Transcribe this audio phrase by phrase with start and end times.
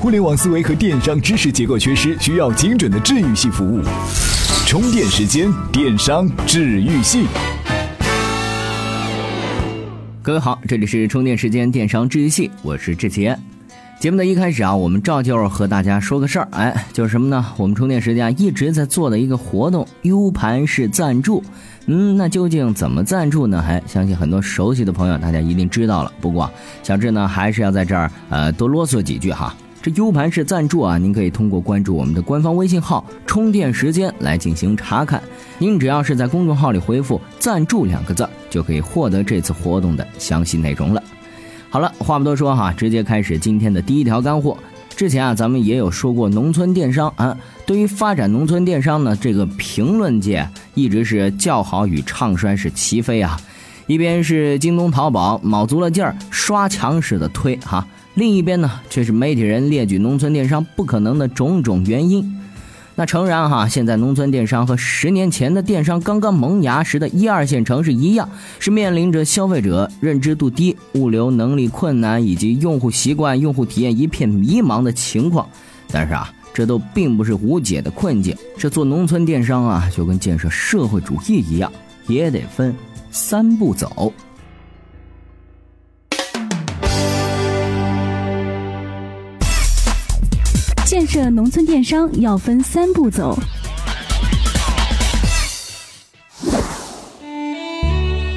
[0.00, 3.82] 互联网思维和电商知识结构缺失，需要精准的治愈系服务。
[4.66, 7.26] 充电时间，电商治愈系。
[10.22, 13.38] 各位好，这里是充电时间电商治愈系，我是志杰。
[13.98, 17.44] 节目的一开始啊，我们照旧和大家说个事儿，哎，就是什么呢？
[17.58, 21.44] 我们充电时间一直在做的一个活动，U 盘式赞助。
[21.84, 23.60] 嗯，那究竟怎么赞助呢？
[23.60, 26.10] 还相信很多熟悉的朋友大家一定知道了。
[26.22, 26.50] 不过
[26.82, 29.54] 小志呢，还是要在这儿呃多啰嗦几句哈。
[29.82, 35.22] 这 U 盘式赞助啊，您可以通过关注我们的官方微信号“充电时间”来进行查看。
[35.58, 41.02] 您只要是在公众号里回复“赞助”两个字，就可以获得这次活动的详细内容了。
[41.70, 44.54] 好了，话不多说哈，直接开始今天的第一条干货。
[44.94, 47.34] 之前啊，咱们也有说过农村电商啊，
[47.64, 53.40] 对于发展农村电商呢，这个评论界一直是叫好与唱衰是齐飞啊。
[53.86, 57.86] 一边是京东、淘宝卯足了劲儿刷墙似的推哈。
[58.14, 62.36] 另一边呢，却是媒体人列举农村电商不可能的种种原因。
[62.96, 75.48] 那诚然哈，现在农村电商和十年前的电商刚刚萌芽时的一二线城市一样，是面临着消费者认知度低、物流能力困难以及用户习惯、用户体验一片迷茫的情况。
[75.88, 78.36] 但是啊，这都并不是无解的困境。
[78.58, 81.72] 这做农村电商啊，就跟建设社会主义一样，
[82.06, 82.74] 也得分
[83.10, 84.12] 三步走。
[90.90, 93.38] 建设农村电商要分三步走。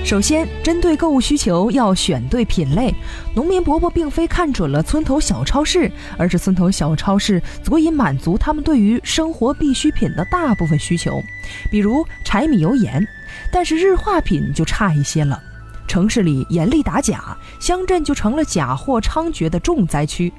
[0.06, 2.94] 首先，针对购物需求要选对品类。
[3.34, 11.24] 农民伯伯并非看准了村头小超市，而是村头小超市足以满足他们对于生活必需品的大部分需求，
[11.72, 13.04] 比如柴米油盐。
[13.52, 15.42] 但是日化品就差一些了。
[15.88, 20.32] 城市里严厉打假，乡镇就成了假货猖獗的重灾区。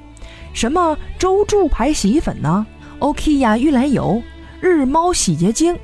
[0.55, 2.65] 什么周助牌洗衣粉呢
[2.99, 4.23] ？OK 呀，玉兰油、
[4.61, 5.77] 日猫洗洁精，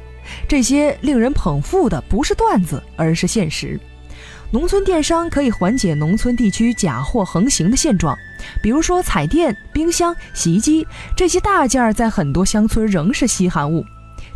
[0.47, 3.77] 这些令人捧腹的不是段子，而是现实。
[4.49, 8.17] 农村电商可以缓解农村地区假货横行的现状，
[8.63, 13.85] 比如说彩电、冰箱、洗衣机这些大件儿，在很多乡村仍是稀罕物。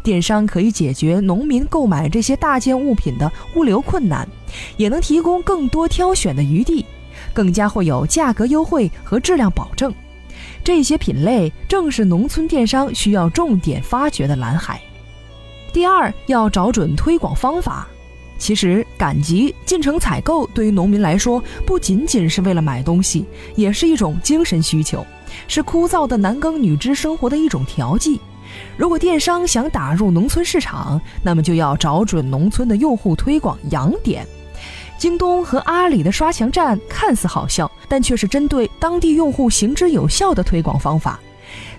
[0.03, 4.27] 电商可以解决农民购买这些大件物品的物流困难，
[4.75, 6.85] 也能提供更多挑选的余地，
[7.33, 9.93] 更加会有价格优惠和质量保证。
[10.65, 14.81] 这些品类正是农村电商需要重点发掘的蓝海。
[15.71, 17.87] 第二，要找准推广方法。
[18.39, 25.05] 其实，赶集进城采购对于农民来说，不仅仅是为了买东西，也是一种精神需求，
[25.47, 28.19] 是枯燥的男耕女织生活的一种调剂。
[28.75, 34.25] 如果电商想打入农村市场，那么就要找准农村的用户推广痒点。
[34.97, 41.19] 京东和阿里的刷墙站看似好笑，但却是针对当地用户行之有效的推广方法。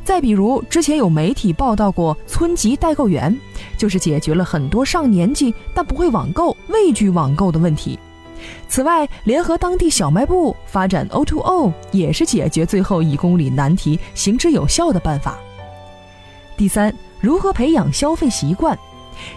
[0.04, 3.36] 再比如，之前有媒体报道过村级代购员，
[3.76, 7.98] 就是解决了很多上年纪但不会网购、畏惧网购的问题。
[8.68, 15.36] 此外，联合当地小卖部发展 O2O，也是解决最后一公里难题行之有效的办法。
[16.56, 18.78] 第三，如何培养消费习惯？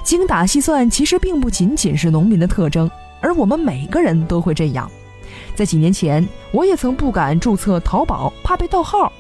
[0.03, 2.89] 精打细算其实并不仅仅是农民的特征。
[3.22, 4.90] 而我们每个人都会这样，
[5.56, 9.12] 在几年前，我也曾不敢注册淘宝，怕被盗号。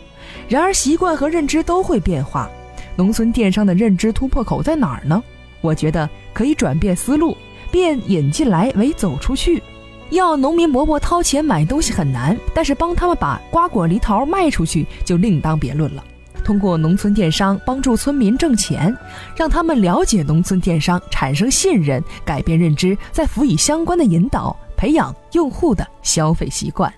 [0.47, 2.49] 然而，习惯和认知都会变化。
[2.95, 5.21] 农村电商的认知突破口在哪儿呢？
[5.61, 7.35] 我觉得可以转变思路，
[7.69, 9.61] 变引进来为走出去。
[10.09, 16.03] 要农民伯伯掏钱买东西很难，但是帮他们把瓜果梨桃卖出去就另当别论了。
[16.49, 18.91] 通过农村电商帮助村民挣钱，
[19.35, 26.91] 让他们了解农村电商，产生信任，改变认知，再辅以相关的引导，培养用户的消费习惯。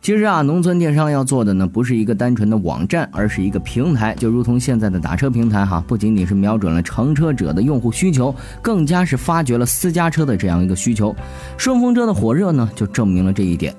[0.00, 8.32] 其实啊，农村电商要做的呢，不是一个单纯的网站，而是一个平台，就如同现在的打车平台哈，不仅仅是瞄准了乘车者的用户需求，
[8.62, 11.12] 更加是发掘了私家车的这样一个需求。
[11.56, 13.74] 顺风车的火热呢，就证明了这一点。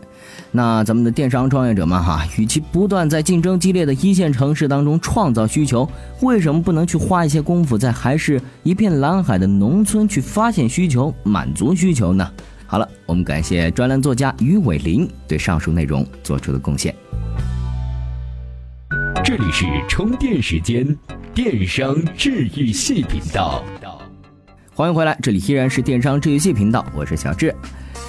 [0.52, 5.90] 那咱们的电商创业者们哈，与其不断在竞争激烈的一线城市当中创造需求，
[6.22, 12.32] 为什么不能去花一些功夫在还是一片蓝海的农村去发现需求、满足需求呢？
[12.68, 16.96] 好了，我们感谢专栏作家于伟林对上述内容做出的贡献。
[19.24, 20.96] 这里是充电时间，
[21.34, 23.64] 电商治愈系频道。
[24.78, 27.56] 欢迎回来，这里依然是电商治愈系频道，我是小智。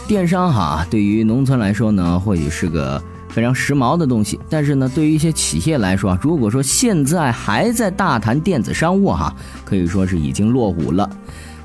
[0.08, 4.36] 电商哈，对于农村来说呢，或许是个非常时髦的东西。
[4.50, 9.32] 但是呢，对于一些企业来说，如果说现在还在大谈电子商务哈，
[9.64, 11.08] 可以说是已经落伍了。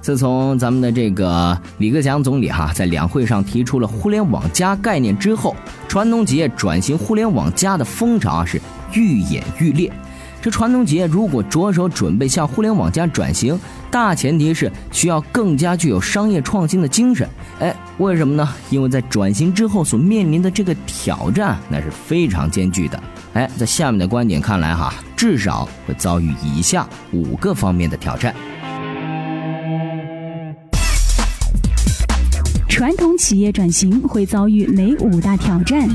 [0.01, 5.55] 自从咱们的这个李克强总理哈在两会上提出了“互联网加”概念之后，
[5.87, 8.61] 传统企业转型“互联网加”的风潮啊是
[8.93, 9.91] 愈演愈烈。
[10.41, 13.59] 这传统企业如果着手准备向“互联网加”转型，
[13.91, 17.29] 大前提是需要更加具有商业创新的精神。
[17.59, 18.49] 哎，为什么呢？
[18.71, 23.01] 因为在转型之后所面临的这个挑战那是非常艰巨的。
[23.33, 28.33] 哎，在下面的观点看来哈，至少会遭遇以下五个方面的挑战。
[32.67, 35.87] 传统企业转型会遭遇哪五大挑战？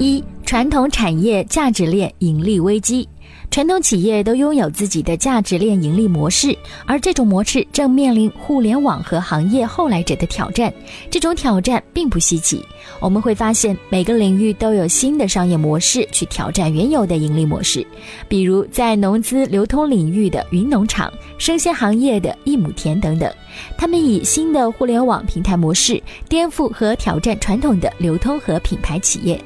[0.00, 3.08] 一、传统产业价值链盈利危机。
[3.50, 6.56] 传统企业都拥有自己的价值链盈利模式，
[6.86, 10.72] 而这种模式正面临互联网和行业后来者的挑战。
[11.10, 12.64] 这种挑战并不稀奇，
[13.00, 17.84] 我们会发现每个领域都有新的商业模式去挑战原有的盈利模式。
[18.28, 23.32] 比如在农资流通领域的云农场、生鲜行业的一亩田等等，
[23.76, 29.42] 他们以新的互联网平台模式颠覆和挑战传统的流通和品牌企业。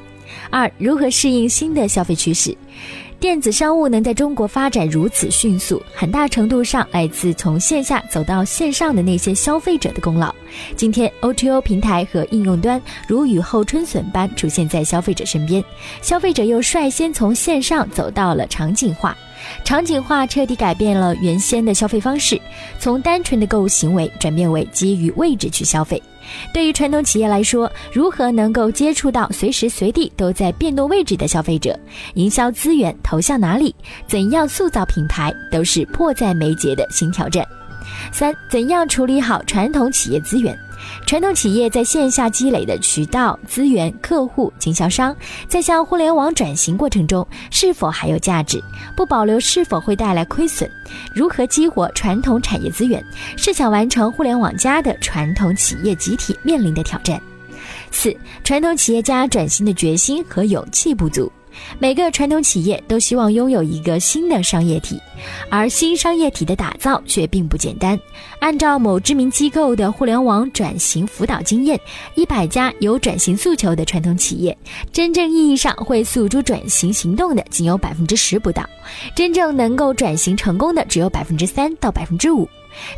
[0.49, 2.55] 二、如何适应新的消费趋势？
[3.19, 10.35] 电子商务能在中国发展如此迅速，很大程度上来自从线下走到线上的那些消费者的功劳。
[10.75, 15.63] 今天，O2O 平台和应用端如雨后春笋般出现在消费者身边，
[16.01, 19.17] 消费者又率先从线上走到了场景化。
[19.63, 22.39] 场景化彻底改变了原先的消费方式，
[22.77, 26.01] 从单纯的购物行为转变为基于位置去消费。
[26.53, 31.77] 对于传统企业来说，如何能够接触到随时随地都在变动位置的消费者？
[32.15, 33.73] 营销资源投向哪里？
[34.07, 37.45] 怎样塑造品牌，都是迫在眉睫的新挑战。
[38.11, 40.57] 三、怎样处理好传统企业资源？
[41.05, 45.15] 传统企业在线下积累的渠道、资源、客户、经销商，
[45.47, 48.63] 在向互联网转型过程中是否还有价值？
[48.95, 50.69] 不保留是否会带来亏损？
[51.13, 53.03] 如何激活传统产业资源？
[53.37, 57.21] 是想完成互联网加的传统企业集体面临的挑战。
[57.91, 61.31] 四、传统企业家转型的决心和勇气不足。
[61.79, 64.99] 每个传统企业都希望拥有一个新的商业体，
[65.49, 67.99] 而新商业体的打造却并不简单。
[68.39, 71.79] 按照某知名机构的互联网转型辅导经验，
[72.15, 74.57] 一百家有转型诉求的传统企业，
[74.91, 78.67] 真正意义上会诉诸转型行动的仅有百分之十不到，
[79.15, 82.47] 真正能够转型成功的只有百分之三到百分之五。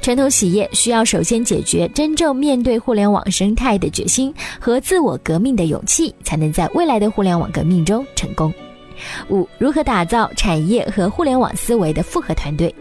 [0.02, 8.54] 传统企业需要首先解决真正面对互联网生态的决心和自我革命的勇气，才能在未来的互联网革命中成功。
[9.28, 12.74] 五、如何打造产业和互联网思维的复合团队？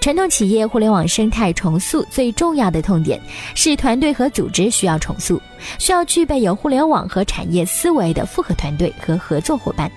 [0.00, 3.20] 传统企业互联网生态重塑最重要的痛点
[3.54, 5.38] 是团队和组织需要重塑，
[5.78, 9.90] 需要具备有互联网和产业思维的复合团队和合作伙伴。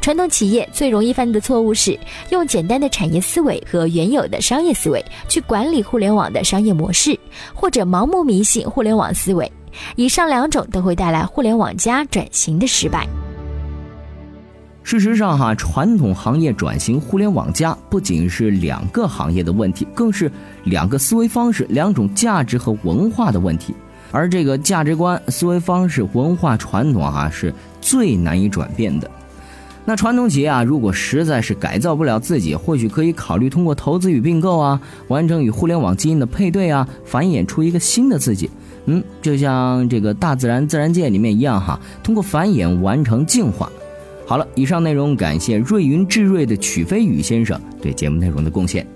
[0.00, 1.98] 传统企业最容易犯的错误是
[2.30, 7.18] 用简单的产业思维和原有的商业思维去管理互联网的商业模式，
[7.54, 9.50] 或者盲目迷信互联网思维。
[9.96, 13.06] 以上两种都会带来互联网加转型的失败。
[14.84, 20.30] 事实上，哈，传统行业转型互联网加不仅是两个行业的问题，更是
[20.64, 23.72] 两个思维方式、两种价值和文化的问题。
[24.10, 29.10] 而这个价值观、思维方式、文化传统啊，是最难以转变的。
[29.84, 38.48] 那传统企业啊，如果实在是改造不了自己，或许可以考虑通过投资与并购啊，完成与互联网基因的配对啊，繁衍出一个新的自己。
[38.86, 43.70] 嗯，就像这个大自然自然界里面一样哈，通过繁衍完成进化。
[44.24, 48.86] 好了，以上内容感谢瑞云智瑞的曲飞宇先生对节目内容的贡献。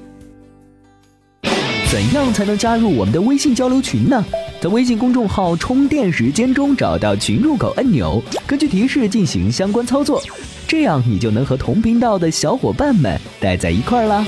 [1.90, 4.24] 怎样才能加入我们的微信交流群呢？
[4.60, 10.22] 在微信公众号“充电时间”中找到群入口按钮，根据提示进行相关操作。
[10.68, 14.26] 这样你就能和同频道的小伙伴们待在一块儿啦。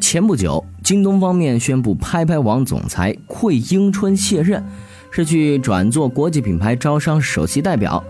[0.00, 4.64] 前不久，京东方面宣布，拍拍网总裁惠英春卸任，
[5.12, 8.02] 是去转做国际品牌招商首席代表。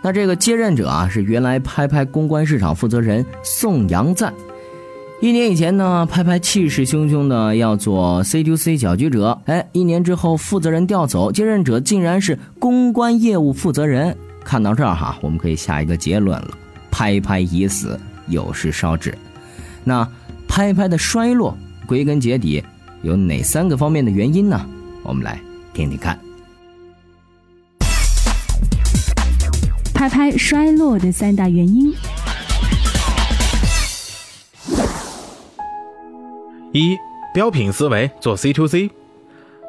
[0.00, 4.32] 那这个接任者啊，是原来拍拍公关市场负责人宋阳赞。
[5.20, 14.16] 一年以前呢，拍拍气势汹汹的要做 C to C 搅局者，哎，一年之后负责人调走，接任者竟然是公关业务负责人。
[14.44, 16.50] 看到这儿哈，我们可以下一个结论了：
[16.90, 19.16] 拍拍已死，有事烧纸。
[19.84, 20.06] 那
[20.48, 21.56] 拍拍的衰落，
[21.86, 22.62] 归根结底
[23.02, 24.66] 有哪三个方面的原因呢？
[25.02, 25.40] 我们来
[25.72, 26.18] 听听看。
[29.94, 31.94] 拍拍衰落的三大原因：
[36.72, 36.96] 一、
[37.34, 38.90] 标品思维做 C to C。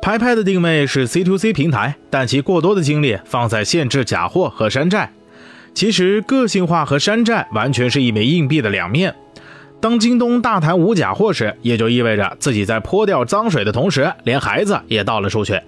[0.01, 5.13] 拍拍的定位是 C to C 平台，但其过多的精力放在限制假货和山寨。
[5.75, 9.13] 其实，个性化和山寨完全是一枚硬币的两面。
[9.79, 15.61] 当京东大谈无假货时，也就意味着自己在泼掉脏水的同时，连孩子也倒了出去。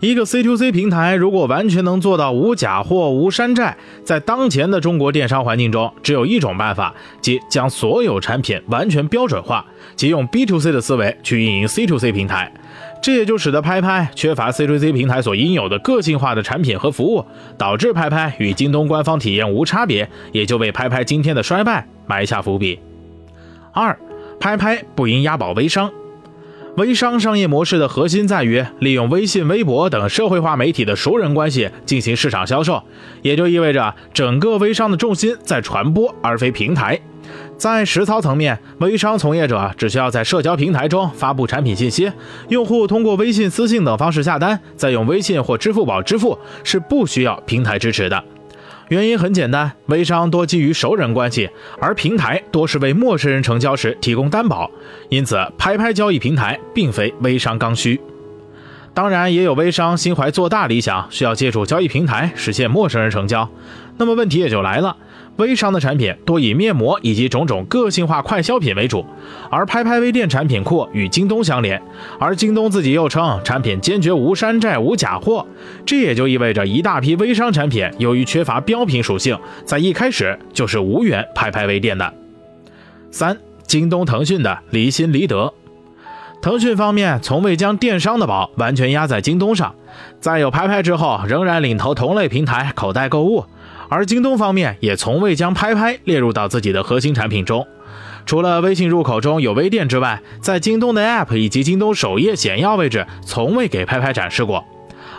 [0.00, 12.52] 一个 C to C 平台如果完全能做到无假货、无山寨，在当前的中国电商环境中，只有一种办法，即将所有产品完全标准化，即用 B to C 的思维去运营 C to C 平台。
[13.00, 17.24] 这也就使得拍拍缺乏 CJC 平台所应有的个性化的产品和服务，
[17.56, 22.78] 导致拍拍与京东官方体验无差别，也就为拍拍今天的衰败埋下伏笔。
[23.72, 23.98] 二，
[24.40, 25.90] 拍拍不应押宝微商。
[26.78, 32.80] 微商商业模式的核心在于利用微信、微博等社会化媒体的熟人关系进行市场销售，
[33.20, 37.00] 也就意味着整个微商的重心在传播而非平台。
[37.56, 42.12] 在实操层面，微商从业者只需要在社交平台中发布产品信息，
[42.48, 48.22] 用户通过微信私信等方式下单，再用微信或支付宝支付，是不需要平台支持的。
[48.88, 54.70] 原因很简单，微商多基于熟人关系，而平台多是为陌生人成交时提供担保，
[55.10, 58.00] 因此拍拍交易平台并非微商刚需。
[58.98, 63.48] 当然，也有微商心怀做大理想，需要借助交易平台实现陌生人成交。
[63.96, 64.96] 那么问题也就来了，
[65.36, 69.06] 微商的产品多以面膜以及种种个性化快消品为主，
[69.50, 71.80] 而拍拍微店产品库与京东相连，
[72.18, 75.46] 而京东自己又称产品坚决无山寨、无假货，
[75.86, 82.12] 这也就意味着一大批微商产品由于缺乏标品属性，在一开始就是无缘拍拍微店的。
[83.12, 85.54] 三，京东、腾讯的离心离德。
[86.48, 89.74] 腾讯方面从未将电商的宝完全压在京东上，
[90.18, 93.44] 在有拍拍之后，仍然领头同类平台口袋购物。
[93.90, 97.66] 而京东方面也从未将拍拍列入到自己的核心产品中。
[98.24, 104.64] 除了微信入口中有微店之外，在京东的 App 以及京东首页显要位置，从未给拍拍展示过。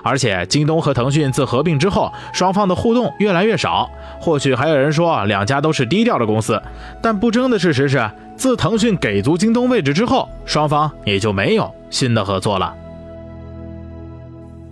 [0.02, 3.88] 而且，京东和腾讯自合并之后，双方的互动越来越少。
[4.20, 6.60] 或许还有人说两家都是低调的公司，
[7.04, 12.74] 但不争的事实是，自腾讯给足京东位置之后，双方也就没有新的合作了。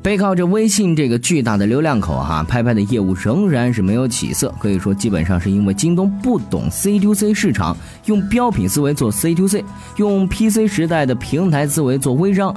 [0.02, 4.56] 背靠着微信这个巨大的流量口，哈，拍拍的业务仍然是没有起色。
[4.58, 9.66] 可以说，基本上是因为京东不懂 C to C 市场，用标品思维做 C to C，
[9.98, 12.56] 用 PC 时代的平台思维做微商。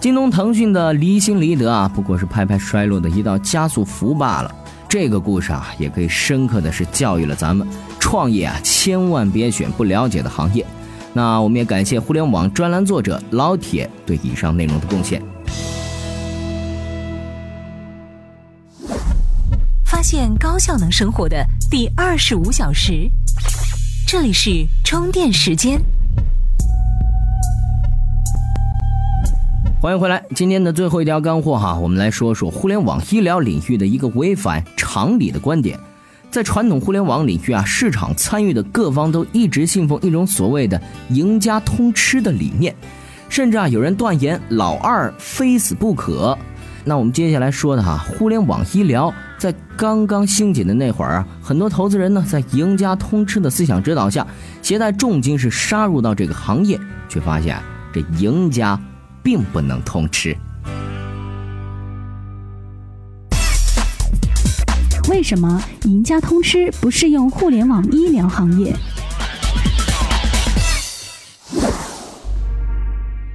[0.00, 4.52] 京东、腾讯的离心离德啊，不过是拍拍衰落的一道加速符罢了。
[4.90, 7.64] 这个故事啊，也可以深刻的是教育了咱们
[8.00, 10.66] 创业啊，千万别选不了解的行业。
[11.12, 15.22] 那我们也感谢互联网专栏作者老铁对以上内容的贡献。
[19.84, 23.08] 发现高效能生活的第二十五小时，
[24.08, 25.80] 这里是充电时间。
[29.80, 35.80] 欢迎回来，今天的最后一条干货哈，我们来说说互联网医疗领域的一个违反常理的观点。
[36.30, 42.76] 在传统互联网领域啊，市场参与的各方都一直信奉一种所谓的“赢家通吃”的理念，
[43.30, 46.36] 甚至啊，有人断言老二非死不可。
[46.84, 54.26] 那我们接下来说的哈，互联网医疗在刚刚兴起的那会儿啊，很多投资人呢，在“赢家通吃”的思想指导下，
[54.60, 57.58] 携带重金是杀入到这个行业，却发现
[57.94, 58.78] 这赢家。
[59.22, 60.36] 并不能通吃。
[65.08, 68.74] 为什么赢家通吃不适用互联网医疗行业？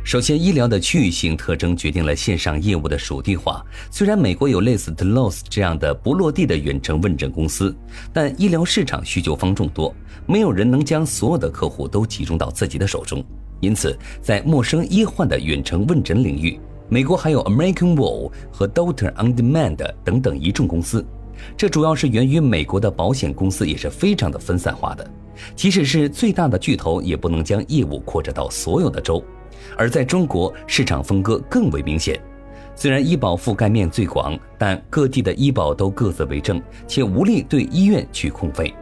[0.04, 3.62] 首先，医疗的区域性特征决定了线上业务的属地化。
[3.92, 7.76] 虽然美国有类似 t l o s 这样的不落地的远程问诊公司，
[8.14, 9.94] 但医疗市场需求方众多，
[10.26, 13.22] 没有人能将所有的客户都集中到自己的手中。
[13.66, 21.04] 因此，在陌生医患的远程问诊领域，美国还有 American Wall 和 Doctor on Demand 等等一众公司。
[21.58, 25.10] 这主要是源于美国的保险公司也是非常的分散化的，
[25.56, 29.24] 即使是最大的巨头，也不能将业务扩展到所有的州。
[29.76, 32.20] 而在中国，市场分割更为明显。
[32.76, 38.74] 虽然医保覆盖面最广，但各地的医保都各自为政，且无力对医院去控费。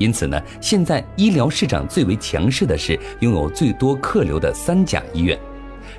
[0.00, 5.38] 因此呢，现在医疗市场最为强势的是拥有最多客流的三甲医院。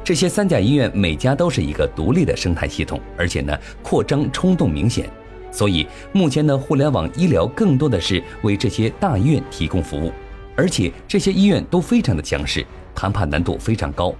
[0.03, 5.07] 这些三甲医院每家都是一个独立的生态系统，而且呢，扩张冲动明显。
[5.51, 10.11] 所以，目前的互联网医疗更多的是为这些大医院提供服务，
[10.55, 12.65] 而且这些医院都非常的强势，
[12.95, 14.15] 谈判难度非常高。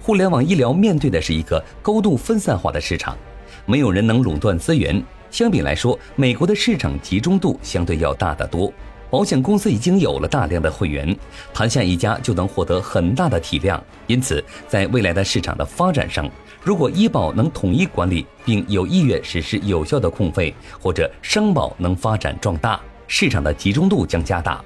[0.00, 3.16] 互联网医疗面对的是一个高度分散化的市场，
[3.64, 5.02] 没有人能垄断资源。
[5.32, 8.72] 相比来说，美国的市场集中度相对要大得多。
[9.10, 11.16] 保险公司已经有了大量的会员，
[11.54, 13.82] 谈下一家就能获得很大的体量。
[14.06, 16.28] 因此，在未来的市场的发展上，
[16.62, 24.62] 如果医保能统一管理，并有意愿实施有效的控费，或者商保能发展壮大，市场的集中度将加大。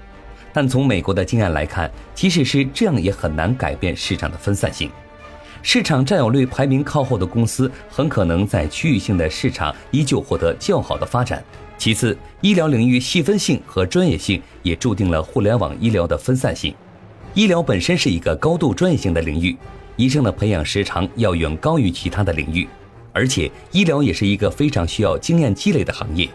[0.53, 4.91] 但从美国的经验来看，即使是这样，也很难改变市场的分散性。
[5.63, 11.43] 市场占有率排名靠后的公司，很可能在区域性的市场依旧获得较好的发展。
[11.77, 16.75] 其次，医疗领域细分性和专业性也注定了互联网医疗的分散性。
[17.35, 19.57] 医疗本身是一个高度专业性的领域，
[19.97, 22.69] 医生的培养时长要远高于其他的领域，
[23.13, 26.29] 而且医疗也是一个非常需要经验积累的行业。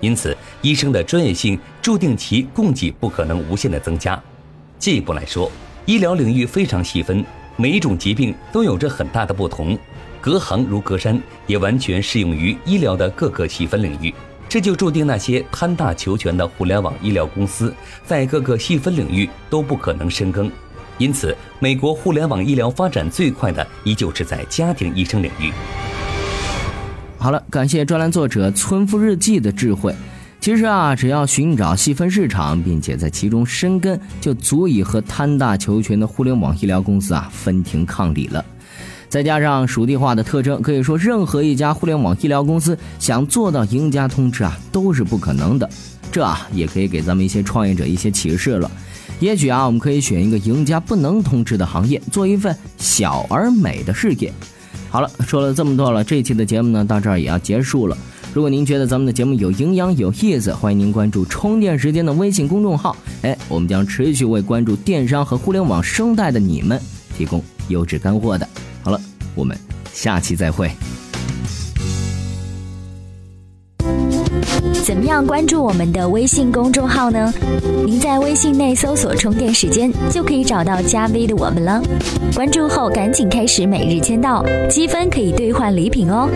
[0.00, 4.20] 因此，医生的专业性注定其供给不可能无限的增加。
[4.78, 5.50] 进一步来说，
[5.86, 7.24] 医疗领域非常细分，
[7.56, 9.78] 每一种疾病都有着很大的不同，
[10.20, 14.12] 隔行如隔山，也完全适用于医疗的各个细分领域。
[14.48, 20.50] 这就注定那些贪大求全的互联网医疗公司在各个细分领域都不可能深耕。
[20.98, 25.50] 因此，美国互联网医疗发展最快的依旧是在家庭医生领域。
[27.16, 29.94] 好了，感谢专栏作者村夫日记的智慧。
[30.42, 38.44] 其实啊，只要寻找细分市场，并且在其中深耕，就足以和贪大求全的互联网医疗公司啊分庭抗礼了。
[39.08, 45.70] 再加上属地化的特征，可以说任何一家互联网医疗公司想做到赢家通吃啊，都是不可能的。
[46.10, 48.68] 这啊，也可以给咱们一些创业者一些启示了。
[49.20, 54.32] 也许啊，我们可以选一个赢家不能通吃的行业，做一份小而美的事业。
[54.90, 57.96] 好了，说了这么多了，这期的节目呢到这儿也要结束了。
[58.34, 62.96] 如果您觉得咱们的节目有营养、有意思，欢迎您关注“充电时间”的微信公众号。
[63.20, 66.80] 哎，我们将持续为关注电商和互联网生态的你们
[67.14, 68.48] 提供优质干货的。
[68.82, 68.98] 好了，
[69.34, 69.54] 我们
[69.92, 70.70] 下期再会。
[74.82, 77.30] 怎么样关注我们的微信公众号呢？
[77.84, 81.82] 您在微信内搜索“充电时间”就可以找到加 V 的我们了。
[82.34, 86.30] 关注后赶紧开始每日签到，积分可以兑换礼品哦。